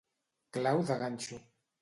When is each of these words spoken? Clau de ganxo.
Clau 0.57 0.81
de 0.89 0.97
ganxo. 1.03 1.41